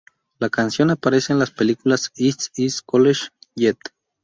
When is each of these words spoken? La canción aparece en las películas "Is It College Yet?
La 0.39 0.49
canción 0.49 0.89
aparece 0.89 1.31
en 1.31 1.37
las 1.37 1.51
películas 1.51 2.11
"Is 2.15 2.49
It 2.55 2.73
College 2.87 3.27
Yet? 3.53 3.77